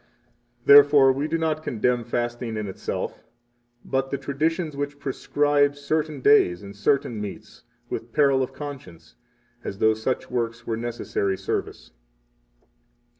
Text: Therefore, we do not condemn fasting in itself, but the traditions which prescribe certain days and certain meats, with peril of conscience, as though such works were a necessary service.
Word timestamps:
Therefore, 0.65 1.11
we 1.13 1.27
do 1.27 1.37
not 1.37 1.61
condemn 1.61 2.03
fasting 2.03 2.57
in 2.57 2.65
itself, 2.67 3.23
but 3.85 4.09
the 4.09 4.17
traditions 4.17 4.75
which 4.75 4.97
prescribe 4.97 5.75
certain 5.75 6.21
days 6.21 6.63
and 6.63 6.75
certain 6.75 7.21
meats, 7.21 7.65
with 7.87 8.11
peril 8.11 8.41
of 8.41 8.51
conscience, 8.51 9.13
as 9.63 9.77
though 9.77 9.93
such 9.93 10.31
works 10.31 10.65
were 10.65 10.73
a 10.73 10.77
necessary 10.77 11.37
service. 11.37 11.91